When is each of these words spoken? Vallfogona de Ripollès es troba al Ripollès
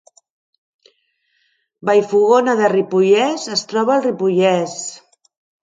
Vallfogona 1.91 2.57
de 2.63 2.71
Ripollès 2.75 3.47
es 3.59 3.65
troba 3.75 3.97
al 3.99 4.05
Ripollès 4.09 4.77